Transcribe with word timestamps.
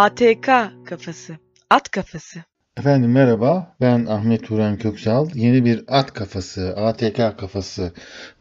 ATK 0.00 0.46
kafası, 0.84 1.38
at 1.70 1.90
kafası. 1.90 2.40
Efendim 2.76 3.12
merhaba, 3.12 3.76
ben 3.80 4.06
Ahmet 4.06 4.46
Turan 4.46 4.78
Köksal. 4.78 5.28
Yeni 5.34 5.64
bir 5.64 5.84
At 5.88 6.12
Kafası, 6.12 6.74
ATK 6.76 7.38
Kafası 7.38 7.92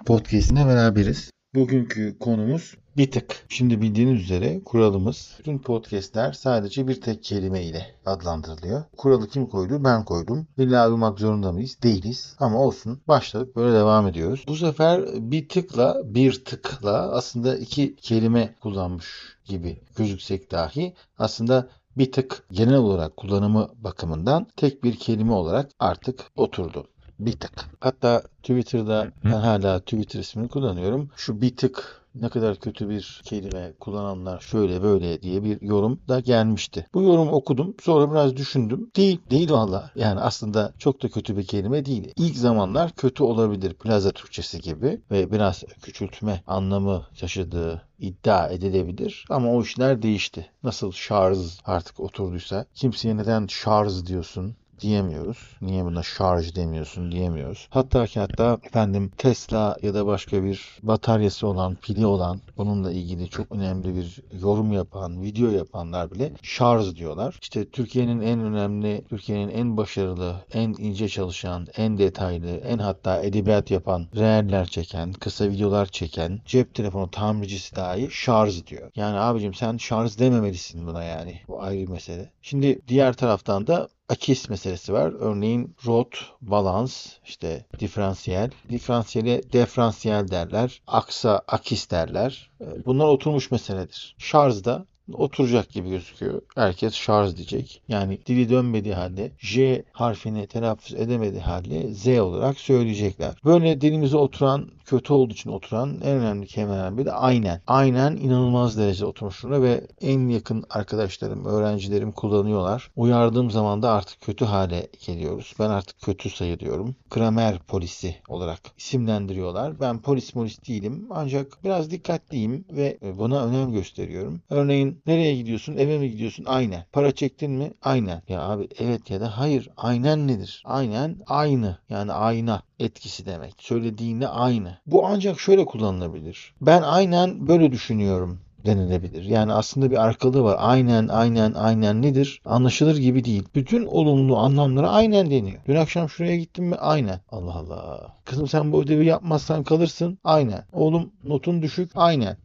podcastine 0.06 0.68
beraberiz. 0.68 1.32
Bugünkü 1.56 2.20
konumuz 2.20 2.76
bir 2.98 3.12
tık. 3.12 3.46
Şimdi 3.50 3.82
bildiğiniz 3.82 4.22
üzere 4.22 4.64
kuralımız 4.64 5.36
bütün 5.40 5.60
podcastler 5.60 6.34
sadece 6.34 6.88
bir 6.88 7.02
tek 7.02 7.24
kelime 7.24 7.64
ile 7.64 7.96
adlandırılıyor. 8.06 8.84
Kuralı 8.98 9.28
kim 9.28 9.46
koydu? 9.46 9.84
Ben 9.84 10.06
koydum. 10.06 10.48
İlla 10.58 10.90
uymak 10.90 11.20
zorunda 11.20 11.52
mıyız? 11.52 11.78
Değiliz. 11.84 12.36
Ama 12.40 12.60
olsun. 12.60 13.02
Başladık. 13.08 13.56
Böyle 13.56 13.76
devam 13.76 14.08
ediyoruz. 14.08 14.44
Bu 14.48 14.56
sefer 14.56 15.02
bir 15.32 15.50
tıkla 15.50 16.02
bir 16.06 16.46
tıkla 16.46 17.12
aslında 17.12 17.58
iki 17.58 17.96
kelime 17.96 18.56
kullanmış 18.62 19.38
gibi 19.46 19.82
gözüksek 19.96 20.52
dahi 20.52 20.94
aslında 21.18 21.70
bir 21.98 22.12
tık 22.12 22.44
genel 22.52 22.78
olarak 22.78 23.18
kullanımı 23.18 23.70
bakımından 23.78 24.48
tek 24.56 24.84
bir 24.84 24.96
kelime 24.96 25.34
olarak 25.34 25.70
artık 25.80 26.26
oturdu. 26.36 26.88
Bir 27.20 27.32
tık. 27.32 27.52
Hatta 27.80 28.24
Twitter'da 28.44 29.12
ben 29.24 29.32
hala 29.32 29.80
Twitter 29.80 30.20
ismini 30.20 30.48
kullanıyorum. 30.48 31.10
Şu 31.16 31.42
bir 31.42 31.56
tık 31.56 32.00
ne 32.16 32.30
kadar 32.30 32.56
kötü 32.56 32.90
bir 32.90 33.22
kelime 33.26 33.74
kullananlar 33.80 34.40
şöyle 34.40 34.84
böyle 34.84 35.22
diye 35.22 35.44
bir 35.44 35.62
yorum 35.62 36.00
da 36.08 36.20
gelmişti. 36.20 36.88
Bu 36.94 37.02
yorumu 37.04 37.32
okudum. 37.32 37.76
Sonra 37.82 38.12
biraz 38.12 38.38
düşündüm. 38.38 38.92
Değil, 38.96 39.20
değil 39.30 39.52
valla. 39.52 39.92
Yani 39.96 40.20
aslında 40.20 40.74
çok 40.78 41.04
da 41.04 41.10
kötü 41.10 41.38
bir 41.38 41.48
kelime 41.48 41.86
değil. 41.86 42.14
İlk 42.16 42.38
zamanlar 42.38 42.92
kötü 42.92 43.24
olabilir. 43.24 43.74
Plaza 43.74 44.12
Türkçesi 44.12 44.62
gibi 44.62 45.02
ve 45.12 45.32
biraz 45.32 45.64
küçültme 45.82 46.44
anlamı 46.48 47.06
taşıdığı 47.20 47.82
iddia 48.00 48.48
edilebilir. 48.48 49.26
Ama 49.30 49.52
o 49.52 49.62
işler 49.62 50.02
değişti. 50.02 50.50
Nasıl 50.64 50.92
şarj 50.92 51.38
artık 51.66 52.00
oturduysa 52.00 52.66
kimseye 52.74 53.18
neden 53.18 53.48
şarj 53.48 54.06
diyorsun 54.06 54.56
diyemiyoruz. 54.80 55.38
Niye 55.62 55.86
buna 55.86 56.04
şarj 56.04 56.56
demiyorsun 56.56 57.12
diyemiyoruz. 57.12 57.68
Hatta 57.70 58.06
ki 58.06 58.20
hatta 58.20 58.58
efendim 58.64 59.12
Tesla 59.18 59.78
ya 59.82 59.94
da 59.94 60.06
başka 60.06 60.44
bir 60.44 60.80
bataryası 60.84 61.48
olan, 61.48 61.76
pili 61.76 62.06
olan 62.06 62.42
bununla 62.58 62.92
ilgili 62.92 63.30
çok 63.30 63.52
önemli 63.52 63.96
bir 63.96 64.22
yorum 64.42 64.72
yapan, 64.72 65.22
video 65.22 65.50
yapanlar 65.50 66.12
bile 66.12 66.32
şarj 66.42 66.96
diyorlar. 66.96 67.38
İşte 67.42 67.70
Türkiye'nin 67.70 68.22
en 68.22 68.40
önemli, 68.40 69.04
Türkiye'nin 69.10 69.50
en 69.50 69.78
başarılı, 69.78 70.36
en 70.54 70.76
ince 70.78 71.10
çalışan, 71.10 71.68
en 71.78 71.98
detaylı, 71.98 72.58
en 72.58 72.78
hatta 72.78 73.22
edebiyat 73.24 73.72
yapan, 73.72 74.08
reeller 74.16 74.66
çeken, 74.66 75.14
kısa 75.14 75.50
videolar 75.50 75.86
çeken, 75.86 76.40
cep 76.46 76.76
telefonu 76.76 77.12
tamircisi 77.12 77.76
dahi 77.76 78.08
şarj 78.12 78.66
diyor. 78.66 78.92
Yani 78.96 79.20
abicim 79.20 79.54
sen 79.54 79.78
şarj 79.78 80.20
dememelisin 80.20 80.88
buna 80.88 81.04
yani. 81.04 81.42
Bu 81.48 81.62
ayrı 81.62 81.82
bir 81.82 81.88
mesele. 81.88 82.32
Şimdi 82.42 82.80
diğer 82.88 83.14
taraftan 83.14 83.68
da 83.68 83.90
akis 84.10 84.50
meselesi 84.50 84.94
var. 84.94 85.14
Örneğin 85.20 85.76
rot, 85.86 86.32
balans, 86.42 87.08
işte 87.26 87.66
diferansiyel. 87.80 88.52
Diferansiyele 88.70 89.44
diferansiyel 89.54 90.28
derler. 90.28 90.82
Aksa, 90.88 91.42
akis 91.48 91.92
derler. 91.92 92.52
Bunlar 92.86 93.06
oturmuş 93.06 93.52
meseledir. 93.52 94.16
Şarjda 94.18 94.86
oturacak 95.14 95.70
gibi 95.70 95.90
gözüküyor. 95.90 96.42
Herkes 96.56 96.94
şarj 96.94 97.36
diyecek. 97.36 97.82
Yani 97.88 98.20
dili 98.26 98.50
dönmediği 98.50 98.94
halde 98.94 99.32
J 99.40 99.84
harfini 99.92 100.48
telaffuz 100.48 100.94
edemediği 100.94 101.42
halde 101.42 101.94
Z 101.94 102.08
olarak 102.08 102.60
söyleyecekler. 102.60 103.36
Böyle 103.46 103.82
dilimize 103.82 104.18
oturan, 104.18 104.70
kötü 104.86 105.14
olduğu 105.14 105.34
için 105.34 105.50
oturan 105.50 105.90
en 106.04 106.18
önemli 106.18 106.48
kelimelerden 106.48 106.98
biri 106.98 107.06
de 107.06 107.12
aynen. 107.12 107.62
Aynen 107.68 108.18
inanılmaz 108.18 108.78
derecede 108.78 109.06
oturmuş 109.06 109.44
durumda 109.44 109.62
ve 109.62 109.88
en 110.02 110.28
yakın 110.28 110.64
arkadaşlarım, 110.70 111.46
öğrencilerim 111.46 112.12
kullanıyorlar. 112.12 112.92
Uyardığım 112.96 113.52
zaman 113.52 113.82
da 113.82 113.92
artık 113.92 114.22
kötü 114.22 114.46
hale 114.46 114.88
geliyoruz. 115.06 115.54
Ben 115.60 115.70
artık 115.70 116.02
kötü 116.02 116.30
sayılıyorum. 116.30 116.96
Kramer 117.10 117.60
polisi 117.60 118.16
olarak 118.28 118.60
isimlendiriyorlar. 118.78 119.80
Ben 119.80 120.02
polis 120.02 120.32
polis 120.32 120.68
değilim 120.68 121.08
ancak 121.10 121.64
biraz 121.64 121.92
dikkatliyim 121.92 122.66
ve 122.72 122.98
buna 123.18 123.46
önem 123.46 123.72
gösteriyorum. 123.72 124.42
Örneğin 124.50 124.99
Nereye 125.08 125.36
gidiyorsun? 125.36 125.78
Eve 125.78 125.98
mi 125.98 126.12
gidiyorsun? 126.12 126.46
Aynen. 126.46 126.86
Para 126.92 127.12
çektin 127.12 127.52
mi? 127.52 127.72
Aynen. 127.82 128.22
Ya 128.28 128.42
abi 128.42 128.68
evet 128.80 129.10
ya 129.10 129.22
da 129.22 129.38
hayır. 129.38 129.70
Aynen 129.78 130.28
nedir? 130.28 130.64
Aynen 130.66 131.18
aynı. 131.28 131.78
Yani 131.90 132.12
ayna 132.12 132.62
etkisi 132.80 133.26
demek. 133.26 133.54
Söylediğinde 133.58 134.28
aynı. 134.28 134.78
Bu 134.86 135.08
ancak 135.08 135.40
şöyle 135.40 135.66
kullanılabilir. 135.66 136.54
Ben 136.62 136.82
aynen 136.82 137.48
böyle 137.48 137.72
düşünüyorum 137.72 138.40
denilebilir. 138.66 139.24
Yani 139.24 139.54
aslında 139.54 139.92
bir 139.92 140.04
arkalığı 140.06 140.44
var. 140.44 140.56
Aynen, 140.60 141.08
aynen, 141.08 141.54
aynen 141.54 142.02
nedir? 142.02 142.42
Anlaşılır 142.46 142.98
gibi 142.98 143.26
değil. 143.26 143.44
Bütün 143.56 143.86
olumlu 143.86 144.38
anlamlara 144.38 144.90
aynen 144.90 145.32
deniyor. 145.32 145.62
Dün 145.68 145.76
akşam 145.76 146.10
şuraya 146.10 146.36
gittim 146.38 146.66
mi? 146.66 146.76
Aynen. 146.76 147.20
Allah 147.30 147.54
Allah. 147.54 148.16
Kızım 148.26 148.48
sen 148.48 148.72
bu 148.72 148.82
ödevi 148.82 149.06
yapmazsan 149.06 149.64
kalırsın. 149.64 150.20
Aynen. 150.24 150.64
Oğlum 150.74 151.12
notun 151.24 151.62
düşük. 151.62 151.92
Aynen. 151.96 152.38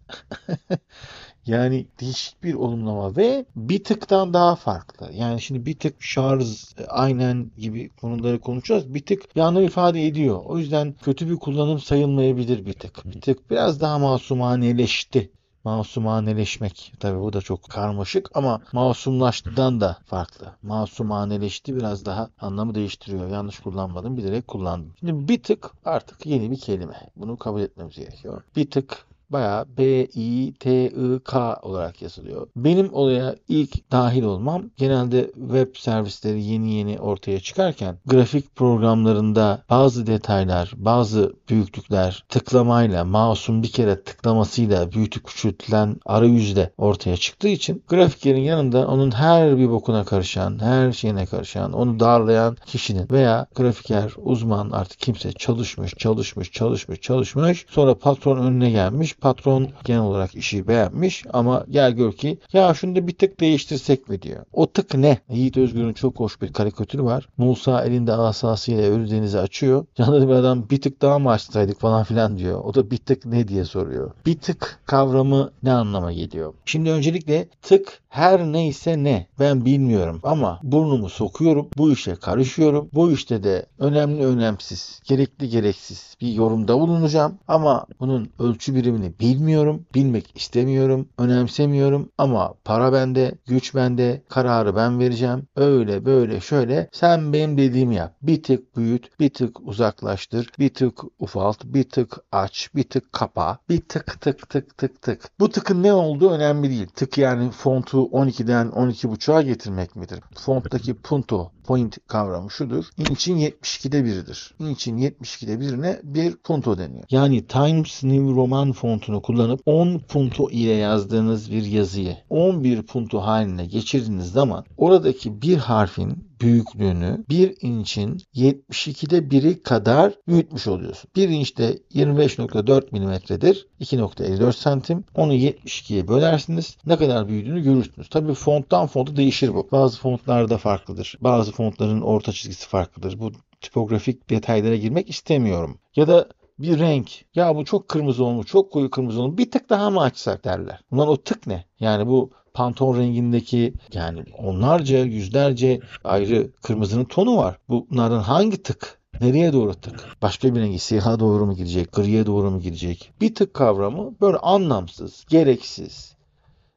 Yani 1.47 1.87
değişik 2.00 2.43
bir 2.43 2.55
olumlama 2.55 3.16
ve 3.16 3.44
bir 3.56 3.84
tıktan 3.84 4.34
daha 4.34 4.56
farklı. 4.56 5.10
Yani 5.12 5.41
şimdi 5.41 5.66
bir 5.66 5.78
tık 5.78 6.03
şarj 6.03 6.75
aynen 6.88 7.50
gibi 7.59 7.88
konuları 7.88 8.41
konuşacağız. 8.41 8.94
Bir 8.94 9.06
tık 9.06 9.22
anlam 9.38 9.62
ifade 9.62 10.06
ediyor. 10.06 10.41
O 10.44 10.59
yüzden 10.59 10.94
kötü 11.03 11.31
bir 11.31 11.37
kullanım 11.37 11.78
sayılmayabilir 11.78 12.66
bir 12.66 12.72
tık. 12.72 13.05
Bir 13.05 13.21
tık 13.21 13.50
biraz 13.50 13.81
daha 13.81 13.99
masumaneleşti 13.99 15.31
masumaneleşmek. 15.65 16.93
Tabi 17.00 17.21
bu 17.21 17.32
da 17.32 17.41
çok 17.41 17.71
karmaşık 17.71 18.31
ama 18.34 18.61
masumlaştıdan 18.72 19.81
da 19.81 19.99
farklı. 20.06 20.53
Masumaneleşti 20.62 21.76
biraz 21.76 22.05
daha 22.05 22.31
anlamı 22.41 22.75
değiştiriyor. 22.75 23.28
Yanlış 23.31 23.59
kullanmadım 23.59 24.16
bilerek 24.16 24.49
kullandım. 24.49 24.93
Şimdi 25.00 25.28
bir 25.28 25.43
tık 25.43 25.71
artık 25.84 26.26
yeni 26.26 26.50
bir 26.50 26.59
kelime. 26.59 27.11
Bunu 27.16 27.37
kabul 27.37 27.61
etmemiz 27.61 27.97
gerekiyor. 27.97 28.43
Bir 28.56 28.71
tık 28.71 29.06
bayağı 29.34 29.65
B-I-T-I-K 29.78 31.56
olarak 31.62 32.03
yazılıyor. 32.03 32.47
Benim 32.56 32.95
olaya 32.95 33.34
ilk 33.49 33.93
dahil 33.93 34.22
olmam 34.22 34.62
genelde 34.77 35.31
web 35.34 35.77
servisleri 35.77 36.45
yeni 36.45 36.72
yeni 36.75 37.00
ortaya 37.00 37.41
çıkarken 37.41 37.99
grafik 38.06 38.56
programlarında 38.56 39.62
bazı 39.71 40.06
detaylar, 40.06 40.73
bazı 40.77 41.33
büyüklükler 41.49 42.25
tıklamayla, 42.28 43.05
mouse'un 43.05 43.62
bir 43.62 43.73
kere 43.73 44.03
tıklamasıyla 44.03 44.93
büyütüp 44.93 45.25
küçültülen 45.25 45.97
arayüzde 46.06 46.71
ortaya 46.78 47.17
çıktığı 47.17 47.49
için 47.49 47.83
grafiklerin 47.89 48.41
yanında 48.41 48.89
onun 48.89 49.11
her 49.11 49.59
bir 49.59 49.71
bokuna 49.71 50.05
karışan, 50.05 50.59
her 50.59 50.93
şeyine 50.93 51.27
karışan, 51.27 51.73
onu 51.73 52.00
darlayan 52.00 52.56
kişinin 52.67 53.09
veya 53.11 53.47
grafiker, 53.55 54.12
uzman 54.17 54.71
artık 54.71 54.99
kimse 54.99 55.33
çalışmış, 55.33 55.94
çalışmış, 55.94 56.50
çalışmış, 56.50 57.00
çalışmış. 57.00 57.67
Sonra 57.71 57.94
patron 57.94 58.39
önüne 58.39 58.71
gelmiş 58.71 59.15
patron 59.25 59.69
genel 59.85 60.01
olarak 60.01 60.35
işi 60.35 60.69
beğenmiş 60.69 61.25
ama 61.33 61.65
gel 61.71 61.93
gör 61.93 62.12
ki 62.12 62.39
ya 62.53 62.75
şunu 62.75 62.97
da 62.97 63.07
bir 63.09 63.12
tık 63.12 63.41
değiştirsek 63.41 64.09
mi 64.09 64.23
diyor. 64.23 64.45
O 64.53 64.67
tık 64.67 64.95
ne? 64.95 65.19
Yiğit 65.29 65.57
Özgür'ün 65.57 65.93
çok 65.93 66.21
hoş 66.21 66.43
bir 66.43 66.53
karikatürü 66.53 67.05
var. 67.05 67.29
Musa 67.37 67.85
elinde 67.85 68.12
asasıyla 68.12 68.83
ölü 68.83 69.11
denizi 69.11 69.39
açıyor. 69.39 69.87
Yanında 69.99 70.29
bir 70.29 70.33
adam 70.33 70.71
bir 70.71 70.81
tık 70.81 71.03
daha 71.03 71.19
mı 71.19 71.31
açsaydık 71.31 71.81
falan 71.81 72.05
filan 72.05 72.39
diyor. 72.39 72.61
O 72.65 72.75
da 72.75 72.91
bir 72.91 72.97
tık 72.97 73.27
ne 73.27 73.49
diye 73.49 73.65
soruyor. 73.65 74.11
Bir 74.27 74.39
tık 74.39 74.81
kavramı 74.87 75.51
ne 75.62 75.73
anlama 75.73 76.12
geliyor? 76.12 76.55
Şimdi 76.65 76.91
öncelikle 76.91 77.49
tık 77.62 78.01
her 78.09 78.41
neyse 78.41 79.05
ne 79.05 79.27
ben 79.41 79.65
bilmiyorum 79.65 80.21
ama 80.23 80.61
burnumu 80.62 81.09
sokuyorum. 81.09 81.69
Bu 81.76 81.93
işe 81.93 82.15
karışıyorum. 82.15 82.88
Bu 82.94 83.12
işte 83.12 83.43
de 83.43 83.67
önemli 83.79 84.26
önemsiz, 84.26 85.00
gerekli 85.05 85.49
gereksiz 85.49 86.17
bir 86.21 86.32
yorumda 86.32 86.81
bulunacağım 86.81 87.38
ama 87.49 87.87
bunun 88.00 88.31
ölçü 88.38 88.75
birimini 88.75 89.04
bilmiyorum, 89.21 89.87
bilmek 89.95 90.37
istemiyorum, 90.37 91.09
önemsemiyorum 91.19 92.11
ama 92.19 92.55
para 92.65 92.93
bende, 92.93 93.35
güç 93.47 93.75
bende, 93.75 94.23
kararı 94.29 94.77
ben 94.77 94.99
vereceğim. 94.99 95.49
Öyle 95.56 96.05
böyle 96.05 96.41
şöyle 96.41 96.89
sen 96.93 97.33
benim 97.33 97.59
dediğimi 97.59 97.95
yap. 97.95 98.17
Bir 98.23 98.43
tık 98.43 98.77
büyüt, 98.77 99.21
bir 99.21 99.31
tık 99.31 99.61
uzaklaştır, 99.61 100.49
bir 100.59 100.75
tık 100.75 101.01
ufalt, 101.19 101.65
bir 101.65 101.85
tık 101.85 102.17
aç, 102.33 102.71
bir 102.75 102.85
tık 102.85 103.12
kapa, 103.12 103.59
bir 103.69 103.81
tık 103.81 104.21
tık 104.21 104.51
tık 104.51 104.79
tık 104.79 105.03
tık. 105.03 105.31
Bu 105.41 105.50
tıkın 105.50 105.83
ne 105.83 105.93
olduğu 105.93 106.31
önemli 106.31 106.71
değil. 106.71 106.87
Tık 106.87 107.19
yani 107.19 107.50
fontu 107.50 107.99
12'den 107.99 108.67
12.5'a 108.67 109.43
getirmek 109.43 109.97
midir? 109.97 110.21
Fonttaki 110.35 110.95
punto 110.95 111.53
point 111.65 111.99
kavramı 112.09 112.50
şudur. 112.50 112.85
İnç'in 112.99 113.37
72'de 113.37 114.05
biridir. 114.05 114.55
İnç'in 114.59 114.99
72'de 114.99 115.61
birine 115.61 116.00
bir 116.03 116.37
punto 116.37 116.79
deniyor. 116.79 117.05
Yani 117.11 117.47
Times 117.47 118.05
New 118.05 118.35
Roman 118.35 118.73
font 118.73 118.94
fontunu 118.94 119.23
kullanıp 119.23 119.61
10 119.67 119.99
punto 119.99 120.50
ile 120.50 120.73
yazdığınız 120.73 121.52
bir 121.52 121.64
yazıyı 121.64 122.17
11 122.31 122.82
punto 122.82 123.20
haline 123.20 123.67
geçirdiğiniz 123.67 124.32
zaman 124.32 124.64
oradaki 124.76 125.43
bir 125.43 125.56
harfin 125.56 126.29
büyüklüğünü 126.41 127.25
1 127.29 127.56
inçin 127.61 128.19
72'de 128.35 129.31
biri 129.31 129.62
kadar 129.62 130.12
büyütmüş 130.29 130.67
oluyorsun. 130.67 131.11
1 131.17 131.29
inçte 131.29 131.79
25.4 131.94 132.82
milimetredir. 132.93 133.67
2.54 133.81 134.52
santim. 134.52 135.05
Onu 135.14 135.35
72'ye 135.35 136.08
bölersiniz. 136.08 136.76
Ne 136.87 136.97
kadar 136.97 137.29
büyüdüğünü 137.29 137.62
görürsünüz. 137.62 138.08
Tabi 138.08 138.35
fonttan 138.35 138.87
fonta 138.87 139.17
değişir 139.17 139.55
bu. 139.55 139.69
Bazı 139.73 140.00
fontlarda 140.00 140.58
farklıdır. 140.58 141.19
Bazı 141.20 141.52
fontların 141.52 142.00
orta 142.00 142.32
çizgisi 142.32 142.69
farklıdır. 142.69 143.20
Bu 143.20 143.32
tipografik 143.61 144.31
detaylara 144.31 144.76
girmek 144.76 145.11
istemiyorum. 145.11 145.79
Ya 145.97 146.08
da 146.08 146.29
bir 146.59 146.79
renk. 146.79 147.25
Ya 147.35 147.56
bu 147.56 147.65
çok 147.65 147.89
kırmızı 147.89 148.25
olmuş, 148.25 148.47
çok 148.47 148.73
koyu 148.73 148.91
kırmızı 148.91 149.23
olmuş. 149.23 149.39
Bir 149.39 149.51
tık 149.51 149.71
daha 149.71 149.91
mı 149.91 150.01
açsak 150.01 150.45
derler. 150.45 150.81
Bunlar 150.91 151.06
o 151.06 151.17
tık 151.17 151.47
ne? 151.47 151.65
Yani 151.81 152.06
bu 152.06 152.31
Pantone 152.55 152.99
rengindeki 152.99 153.75
yani 153.93 154.25
onlarca 154.39 154.99
yüzlerce 154.99 155.81
ayrı 156.05 156.51
kırmızının 156.62 157.05
tonu 157.05 157.37
var. 157.37 157.59
Bunlardan 157.69 158.21
hangi 158.21 158.62
tık? 158.62 158.99
Nereye 159.21 159.53
doğru 159.53 159.75
tık? 159.75 160.17
Başka 160.23 160.55
bir 160.55 160.61
rengi 160.61 160.79
siyaha 160.79 161.21
doğru 161.21 161.47
mu 161.47 161.55
gidecek? 161.55 161.93
Griye 161.93 162.27
doğru 162.27 162.51
mu 162.51 162.61
gidecek? 162.61 163.12
Bir 163.21 163.35
tık 163.35 163.55
kavramı 163.55 164.15
böyle 164.21 164.37
anlamsız, 164.37 165.25
gereksiz, 165.29 166.15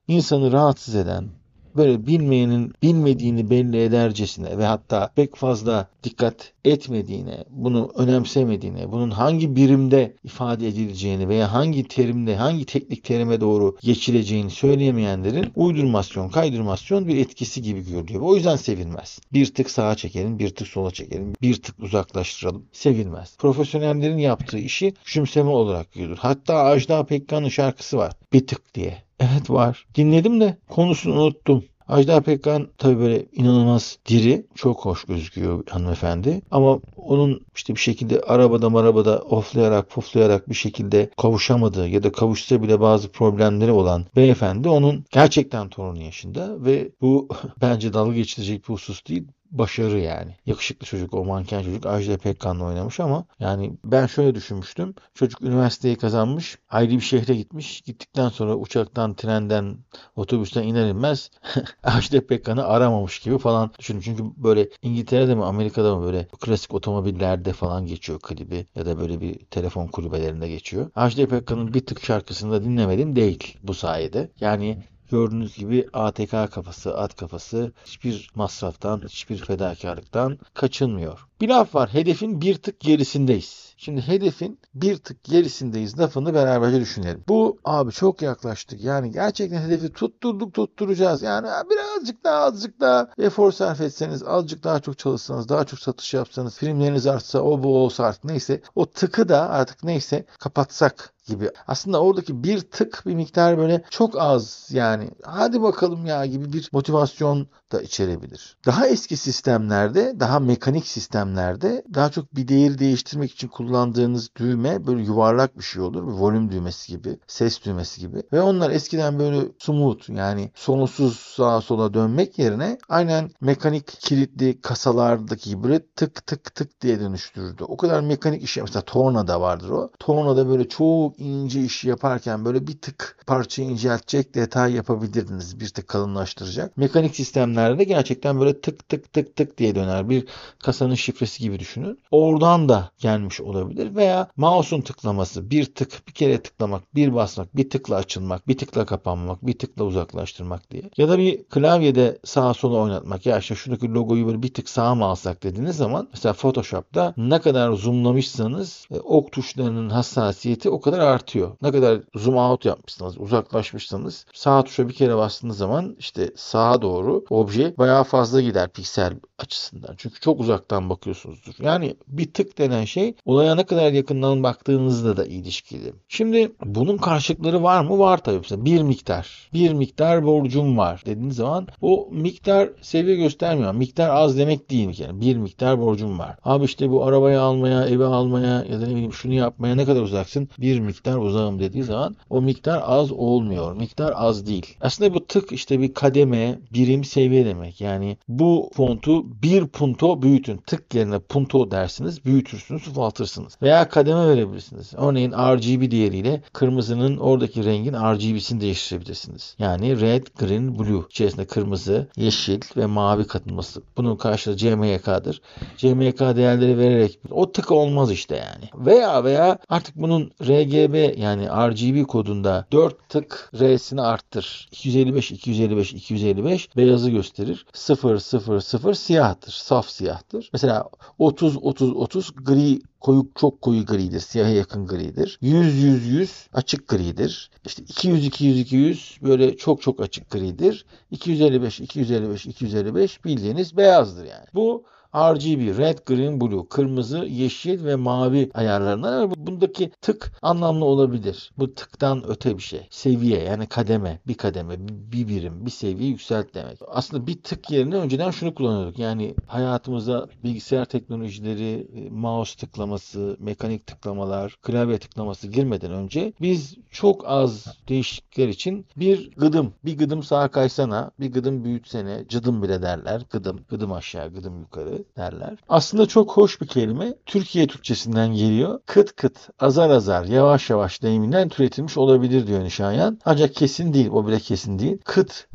insanı 0.08 0.52
rahatsız 0.52 0.96
eden, 0.96 1.30
böyle 1.78 2.08
bilmeyenin 2.08 2.74
bilmediğini 2.84 3.50
belli 3.50 3.82
edercesine 3.82 4.58
ve 4.58 4.66
hatta 4.66 5.12
pek 5.16 5.36
fazla 5.36 5.88
dikkat 6.04 6.54
etmediğine, 6.66 7.44
bunu 7.50 7.92
önemsemediğine, 7.96 8.92
bunun 8.92 9.12
hangi 9.12 9.56
birimde 9.56 10.16
ifade 10.24 10.68
edileceğini 10.68 11.30
veya 11.30 11.54
hangi 11.54 11.88
terimde, 11.88 12.36
hangi 12.36 12.66
teknik 12.66 13.04
terime 13.04 13.42
doğru 13.42 13.78
geçileceğini 13.82 14.50
söyleyemeyenlerin 14.50 15.52
uydurmasyon, 15.56 16.30
kaydırmasyon 16.30 17.08
bir 17.08 17.18
etkisi 17.18 17.62
gibi 17.62 17.92
görülüyor. 17.92 18.22
O 18.22 18.36
yüzden 18.36 18.56
sevilmez. 18.56 19.20
Bir 19.34 19.54
tık 19.54 19.70
sağa 19.72 19.96
çekelim, 19.96 20.40
bir 20.40 20.50
tık 20.50 20.68
sola 20.68 20.92
çekelim, 20.92 21.34
bir 21.42 21.62
tık 21.62 21.80
uzaklaştıralım. 21.80 22.66
Sevilmez. 22.72 23.38
Profesyonellerin 23.38 24.18
yaptığı 24.18 24.58
işi 24.60 24.94
küçümseme 25.06 25.50
olarak 25.50 25.94
görülür. 25.94 26.18
Hatta 26.18 26.56
Ajda 26.56 27.06
Pekkan'ın 27.06 27.50
şarkısı 27.50 27.98
var. 27.98 28.14
Bir 28.34 28.48
tık 28.48 28.76
diye. 28.76 29.07
Evet 29.20 29.50
var. 29.50 29.86
Dinledim 29.96 30.42
de 30.42 30.58
konusunu 30.70 31.22
unuttum. 31.22 31.64
Ajda 31.88 32.22
Pekkan 32.22 32.68
tabii 32.78 33.00
böyle 33.00 33.26
inanılmaz 33.32 33.98
diri, 34.06 34.46
çok 34.56 34.86
hoş 34.86 35.04
gözüküyor 35.04 35.68
hanımefendi. 35.70 36.42
Ama 36.52 36.80
onun 36.98 37.46
işte 37.56 37.76
bir 37.76 37.80
şekilde 37.80 38.22
arabada 38.22 38.70
marabada 38.70 39.20
oflayarak 39.20 39.90
puflayarak 39.90 40.50
bir 40.50 40.54
şekilde 40.54 41.10
kavuşamadığı 41.18 41.88
ya 41.88 42.04
da 42.04 42.12
kavuşsa 42.12 42.62
bile 42.62 42.80
bazı 42.80 43.12
problemleri 43.12 43.72
olan 43.72 44.06
beyefendi 44.16 44.70
onun 44.70 45.06
gerçekten 45.12 45.70
torunu 45.70 46.04
yaşında 46.04 46.66
ve 46.66 46.92
bu 47.02 47.28
bence 47.62 47.94
dalga 47.94 48.14
geçilecek 48.14 48.64
bir 48.64 48.74
husus 48.74 49.08
değil 49.08 49.28
başarı 49.52 50.00
yani. 50.00 50.36
Yakışıklı 50.46 50.88
çocuk, 50.88 51.14
o 51.14 51.26
manken 51.26 51.64
çocuk 51.64 51.86
Ajda 51.86 52.18
Pekkan'la 52.18 52.64
oynamış 52.64 53.00
ama 53.00 53.26
yani 53.40 53.78
ben 53.84 54.06
şöyle 54.08 54.36
düşünmüştüm. 54.36 54.96
Çocuk 55.14 55.42
üniversiteyi 55.42 55.96
kazanmış, 55.96 56.58
ayrı 56.70 56.92
bir 56.92 57.00
şehre 57.00 57.36
gitmiş. 57.36 57.82
Gittikten 57.82 58.30
sonra 58.30 58.56
uçaktan, 58.56 59.14
trenden, 59.14 59.78
otobüsten 60.16 60.64
iner 60.64 60.90
inmez 60.90 61.32
Ajda 61.84 62.28
Pekkan'ı 62.28 62.66
aramamış 62.66 63.20
gibi 63.20 63.38
falan 63.38 63.72
düşündüm. 63.80 64.02
Çünkü 64.02 64.24
böyle 64.38 64.70
İngiltere'de 64.82 65.36
mi 65.36 65.44
Amerika'da 65.44 65.96
mı 65.96 66.06
böyle 66.06 66.28
klasik 66.40 66.74
otomobillerde 66.74 67.54
falan 67.54 67.86
geçiyor 67.86 68.20
klibi 68.20 68.66
ya 68.76 68.86
da 68.86 69.00
böyle 69.00 69.22
bir 69.22 69.46
telefon 69.46 69.88
kulübelerinde 69.88 70.50
geçiyor. 70.50 70.92
Ajda 70.96 71.28
Pekkan'ın 71.28 71.74
bir 71.74 71.86
tık 71.86 72.04
şarkısını 72.04 72.52
da 72.52 72.64
dinlemedim 72.64 73.16
değil 73.16 73.58
bu 73.64 73.74
sayede. 73.74 74.32
Yani 74.40 74.78
Gördüğünüz 75.12 75.58
gibi 75.58 75.88
ATK 75.94 76.32
kafası, 76.32 76.98
at 76.98 77.16
kafası 77.16 77.72
hiçbir 77.86 78.32
masraftan, 78.36 79.02
hiçbir 79.08 79.38
fedakarlıktan 79.38 80.40
kaçınmıyor. 80.54 81.28
Bir 81.42 81.50
laf 81.50 81.76
var. 81.76 81.94
Hedefin 81.94 82.42
bir 82.42 82.56
tık 82.56 82.80
gerisindeyiz. 82.80 83.74
Şimdi 83.78 84.02
hedefin 84.02 84.60
bir 84.74 84.98
tık 84.98 85.24
gerisindeyiz 85.24 86.00
lafını 86.00 86.34
beraberce 86.34 86.80
düşünelim. 86.80 87.24
Bu 87.28 87.60
abi 87.66 87.92
çok 87.92 88.22
yaklaştık. 88.22 88.84
Yani 88.84 89.12
gerçekten 89.12 89.62
hedefi 89.62 89.94
tutturduk 89.94 90.54
tutturacağız. 90.54 91.22
Yani 91.22 91.48
birazcık 91.48 92.24
daha 92.24 92.44
azıcık 92.44 92.80
daha 92.80 93.10
efor 93.20 93.52
sarf 93.52 93.82
etseniz, 93.82 94.24
azıcık 94.24 94.64
daha 94.64 94.80
çok 94.80 94.98
çalışsanız, 94.98 95.50
daha 95.50 95.66
çok 95.66 95.80
satış 95.80 96.14
yapsanız, 96.14 96.58
filmleriniz 96.58 97.08
artsa, 97.08 97.42
o 97.42 97.64
bu 97.64 97.78
olsa 97.78 98.04
artık 98.04 98.24
neyse. 98.24 98.62
O 98.76 98.86
tıkı 98.86 99.30
da 99.30 99.50
artık 99.50 99.84
neyse 99.84 100.26
kapatsak 100.40 101.14
gibi. 101.28 101.52
Aslında 101.68 102.02
oradaki 102.02 102.44
bir 102.44 102.60
tık 102.62 103.04
bir 103.06 103.16
miktar 103.16 103.58
böyle 103.58 103.84
çok 103.90 104.22
az 104.22 104.70
yani 104.72 105.10
hadi 105.24 105.62
bakalım 105.62 106.06
ya 106.06 106.26
gibi 106.26 106.54
bir 106.54 106.70
motivasyon 106.72 107.48
da 107.72 107.82
içerebilir. 107.82 108.58
Daha 108.66 108.88
eski 108.88 109.18
sistemlerde, 109.18 110.20
daha 110.20 110.40
mekanik 110.40 110.88
sistemlerde 110.88 111.84
daha 111.94 112.10
çok 112.10 112.36
bir 112.36 112.48
değeri 112.48 112.80
değiştirmek 112.80 113.32
için 113.32 113.48
kullandığınız 113.48 114.30
düğme 114.36 114.88
böyle 114.88 115.02
yuvarlak 115.02 115.58
bir 115.58 115.64
şey 115.64 115.82
olur. 115.82 116.08
Bir 116.08 116.12
volüm 116.12 116.52
düğmesi 116.52 116.92
gibi, 116.92 117.20
ses 117.28 117.66
düğmesi 117.66 118.02
gibi. 118.02 118.24
Ve 118.34 118.42
onlar 118.42 118.70
eskiden 118.70 119.20
böyle 119.20 119.42
smooth 119.60 120.10
yani 120.10 120.52
sonsuz 120.56 121.20
sağa 121.20 121.62
sola 121.62 121.94
dönmek 121.94 122.40
yerine 122.40 122.78
aynen 122.90 123.32
mekanik 123.42 123.88
kilitli 123.88 124.62
kasalardaki 124.62 125.50
gibi 125.50 125.80
tık 125.96 126.28
tık 126.28 126.56
tık 126.56 126.82
diye 126.82 127.00
dönüştürürdü. 127.00 127.64
O 127.64 127.78
kadar 127.78 128.02
mekanik 128.02 128.44
iş 128.44 128.58
mesela 128.58 128.82
tornada 128.82 129.42
vardır 129.42 129.70
o. 129.70 129.90
Tornada 130.00 130.50
böyle 130.50 130.70
çok 130.70 131.17
ince 131.18 131.62
iş 131.62 131.84
yaparken 131.84 132.46
böyle 132.46 132.68
bir 132.68 132.78
tık 132.78 133.18
parçayı 133.28 133.70
inceltecek 133.70 134.36
detay 134.36 134.74
yapabilirdiniz. 134.74 135.60
Bir 135.60 135.70
tık 135.70 135.88
kalınlaştıracak. 135.88 136.78
Mekanik 136.78 137.16
sistemlerde 137.16 137.84
gerçekten 137.84 138.40
böyle 138.40 138.62
tık 138.62 138.90
tık 138.90 139.14
tık 139.14 139.36
tık 139.36 139.58
diye 139.58 139.76
döner. 139.76 140.10
Bir 140.10 140.26
kasanın 140.64 140.96
şifresi 140.96 141.44
gibi 141.44 141.60
düşünün. 141.60 142.00
Oradan 142.12 142.70
da 142.70 142.92
gelmiş 142.98 143.42
olabilir 143.42 143.96
veya 143.96 144.28
mouse'un 144.38 144.82
tıklaması 144.82 145.50
bir 145.50 145.66
tık 145.66 146.08
bir 146.08 146.14
kere 146.14 146.42
tıklamak, 146.42 146.96
bir 146.96 147.16
basmak, 147.16 147.56
bir 147.56 147.70
tıkla 147.70 147.96
açılmak, 147.96 148.48
bir 148.48 148.58
tıkla 148.58 148.86
kapanmak, 148.86 149.48
bir 149.48 149.60
tıkla 149.60 149.84
uzaklaştırmak 149.84 150.72
diye. 150.72 150.84
Ya 150.98 151.10
da 151.10 151.18
bir 151.18 151.44
klavyede 151.44 152.20
sağa 152.24 152.54
sola 152.54 152.78
oynatmak. 152.78 153.26
Ya 153.26 153.40
işte 153.40 153.56
şuradaki 153.56 153.94
logoyu 153.94 154.28
böyle 154.28 154.44
bir 154.44 154.54
tık 154.54 154.70
sağa 154.70 154.96
mı 154.96 155.06
alsak 155.06 155.44
dediğiniz 155.44 155.76
zaman 155.76 156.08
mesela 156.14 156.34
Photoshop'ta 156.34 157.14
ne 157.18 157.42
kadar 157.42 157.72
zoomlamışsanız 157.72 158.88
e, 158.92 159.00
ok 159.00 159.32
tuşlarının 159.32 159.90
hassasiyeti 159.90 160.70
o 160.70 160.82
kadar 160.82 161.07
artıyor. 161.08 161.52
Ne 161.62 161.72
kadar 161.72 162.02
zoom 162.16 162.38
out 162.38 162.66
yapmışsanız, 162.66 163.18
uzaklaşmışsanız 163.18 164.26
sağ 164.34 164.64
tuşa 164.64 164.90
bir 164.90 164.94
kere 164.94 165.18
bastığınız 165.18 165.58
zaman 165.58 165.96
işte 166.00 166.32
sağa 166.36 166.82
doğru 166.82 167.26
obje 167.30 167.74
bayağı 167.78 168.04
fazla 168.04 168.42
gider 168.42 168.70
piksel 168.70 169.14
açısından. 169.40 169.94
Çünkü 169.98 170.20
çok 170.20 170.40
uzaktan 170.40 170.90
bakıyorsunuzdur. 170.90 171.54
Yani 171.60 171.96
bir 172.08 172.34
tık 172.34 172.58
denen 172.58 172.86
şey 172.86 173.16
olaya 173.26 173.56
ne 173.56 173.66
kadar 173.66 173.92
yakından 173.92 174.44
baktığınızla 174.44 175.18
da 175.18 175.26
ilişkili. 175.26 175.94
Şimdi 176.08 176.52
bunun 176.66 176.98
karşılıkları 176.98 177.64
var 177.64 177.84
mı? 177.84 178.00
Var 178.00 178.18
tabii. 178.18 178.38
Mesela 178.38 178.66
bir 178.66 178.82
miktar. 178.82 179.50
Bir 179.54 179.74
miktar 179.74 180.26
borcum 180.26 180.78
var 180.78 181.04
dediğiniz 181.06 181.36
zaman 181.36 181.68
o 181.82 182.10
miktar 182.12 182.70
seviye 182.82 183.16
göstermiyor. 183.16 183.74
Miktar 183.74 184.10
az 184.10 184.38
demek 184.38 184.70
değil 184.70 185.00
yani. 185.00 185.22
Bir 185.22 185.38
miktar 185.38 185.82
borcum 185.82 186.20
var. 186.20 186.36
Abi 186.44 186.66
işte 186.66 186.90
bu 186.92 187.06
arabayı 187.06 187.42
almaya, 187.42 187.86
evi 187.88 188.04
almaya 188.04 188.66
ya 188.70 188.82
da 188.82 188.86
ne 188.86 188.92
bileyim 188.92 189.14
şunu 189.14 189.34
yapmaya 189.34 189.76
ne 189.76 189.86
kadar 189.86 190.02
uzaksın? 190.02 190.50
Bir 190.58 190.80
miktar 190.80 190.97
uzağım 191.06 191.60
dediği 191.60 191.84
zaman 191.84 192.16
o 192.30 192.42
miktar 192.42 192.82
az 192.86 193.12
olmuyor. 193.12 193.76
Miktar 193.76 194.14
az 194.16 194.48
değil. 194.48 194.78
Aslında 194.82 195.14
bu 195.14 195.26
tık 195.26 195.52
işte 195.52 195.80
bir 195.80 195.94
kademe, 195.94 196.60
birim 196.74 197.04
seviye 197.04 197.46
demek. 197.46 197.82
Yani 197.82 198.18
bu 198.28 198.70
fontu 198.74 199.42
bir 199.42 199.68
punto 199.68 200.22
büyütün. 200.22 200.58
Tık 200.58 200.96
yerine 200.96 201.20
punto 201.20 201.72
dersiniz. 201.72 202.26
Büyütürsünüz, 202.26 202.88
ufaltırsınız. 202.88 203.58
Veya 203.62 203.90
kademe 203.90 204.28
verebilirsiniz. 204.28 204.94
Örneğin 204.98 205.32
RGB 205.32 205.92
değeriyle 205.92 206.42
kırmızının 206.54 207.18
oradaki 207.18 207.66
rengin 207.66 207.94
RGB'sini 207.94 208.62
değiştirebilirsiniz. 208.62 209.56
Yani 209.60 210.02
red, 210.02 210.28
green, 210.40 210.80
blue 210.80 211.04
içerisinde 211.10 211.46
kırmızı, 211.46 212.08
yeşil 212.16 212.60
ve 212.78 212.86
mavi 212.86 213.28
katılması. 213.28 213.82
Bunun 213.98 214.16
karşılığı 214.16 214.58
CMYK'dır. 214.58 215.42
CMYK 215.78 216.20
değerleri 216.20 216.78
vererek 216.78 217.20
o 217.32 217.52
tık 217.52 217.72
olmaz 217.72 218.12
işte 218.12 218.36
yani. 218.36 218.86
Veya 218.86 219.24
veya 219.24 219.58
artık 219.70 219.96
bunun 219.96 220.32
RGB 220.78 221.18
yani 221.18 221.48
RGB 221.48 222.08
kodunda 222.08 222.66
4 222.72 223.10
tık 223.10 223.52
R'sini 223.60 224.02
arttır. 224.02 224.68
255, 224.72 225.32
255, 225.32 225.94
255 225.94 226.78
beyazı 226.78 227.10
gösterir. 227.10 227.66
0, 227.74 228.20
0, 228.20 228.60
0 228.60 228.94
siyahtır. 228.94 229.52
Saf 229.52 229.90
siyahtır. 229.90 230.50
Mesela 230.54 230.90
30, 231.20 231.58
30, 231.58 231.96
30 231.96 232.32
gri 232.36 232.82
koyu 233.00 233.28
çok 233.36 233.62
koyu 233.62 233.86
gridir. 233.86 234.20
Siyaha 234.20 234.50
yakın 234.50 234.88
gridir. 234.88 235.38
100 235.42 235.84
100 235.84 236.08
100 236.08 236.48
açık 236.54 236.88
gridir. 236.88 237.52
İşte 237.66 237.84
200 237.84 238.26
200 238.26 238.60
200 238.60 239.18
böyle 239.22 239.58
çok 239.58 239.82
çok 239.82 240.02
açık 240.02 240.30
gridir. 240.30 240.86
255 241.12 241.80
255 241.80 242.46
255 242.46 243.26
bildiğiniz 243.26 243.78
beyazdır 243.78 244.26
yani. 244.26 244.46
Bu 244.54 244.84
RGB, 245.16 245.78
red, 245.78 245.98
green, 246.06 246.42
blue, 246.42 246.68
kırmızı, 246.70 247.18
yeşil 247.18 247.86
ve 247.86 247.96
mavi 247.96 248.50
ayarlarından 248.54 249.14
ama 249.14 249.34
bundaki 249.38 249.92
tık 250.02 250.32
anlamlı 250.42 250.86
olabilir. 250.86 251.52
Bu 251.58 251.74
tıktan 251.74 252.24
öte 252.28 252.58
bir 252.58 252.64
şey. 252.64 252.88
Seviye 252.90 253.44
yani 253.44 253.68
kademe, 253.68 254.20
bir 254.28 254.34
kademe, 254.34 254.76
bir 254.90 255.28
birim, 255.28 255.66
bir 255.66 255.72
seviye 255.72 256.10
yükselt 256.10 256.54
demek. 256.54 256.80
Aslında 256.88 257.28
bir 257.28 257.42
tık 257.42 257.72
yerine 257.72 257.96
önceden 257.96 258.32
şunu 258.32 258.56
kullanıyorduk. 258.56 259.00
Yani 259.00 259.36
hayatımıza 259.48 260.28
bilgisayar 260.44 260.86
teknolojileri, 260.86 261.88
e, 261.96 262.10
mouse 262.10 262.58
tıklaması, 262.58 263.38
mekanik 263.40 263.88
tıklamalar, 263.88 264.58
klavye 264.62 264.98
tıklaması 264.98 265.48
girmeden 265.48 265.92
önce 265.92 266.34
biz 266.42 266.76
çok 266.92 267.28
az 267.28 267.78
değişiklikler 267.90 268.48
için 268.48 268.86
bir 268.98 269.32
gıdım, 269.32 269.74
bir 269.86 269.98
gıdım 269.98 270.24
sağa 270.24 270.48
kaysana, 270.48 271.12
bir 271.20 271.32
gıdım 271.32 271.64
büyütsene, 271.64 272.26
cıdım 272.30 272.64
bile 272.64 272.82
derler. 272.82 273.22
Gıdım, 273.30 273.60
gıdım 273.70 273.94
aşağı, 273.94 274.34
gıdım 274.34 274.60
yukarı 274.60 274.97
derler. 275.18 275.58
Aslında 275.70 276.06
çok 276.06 276.32
hoş 276.32 276.62
bir 276.62 276.68
kelime. 276.68 277.14
Türkiye 277.26 277.68
Türkçesinden 277.68 278.34
geliyor. 278.34 278.80
Kıt 278.86 279.16
kıt, 279.16 279.50
azar 279.60 279.90
azar, 279.90 280.26
yavaş 280.26 280.70
yavaş 280.70 281.02
deyiminden 281.02 281.50
türetilmiş 281.50 281.98
olabilir 281.98 282.48
diyor 282.48 282.64
Nişanyan. 282.64 283.20
Ancak 283.26 283.56
kesin 283.56 283.94
değil, 283.94 284.10
o 284.10 284.28
bile 284.28 284.40
kesin 284.40 284.80
değil. 284.80 284.98
Kıt 285.06 285.48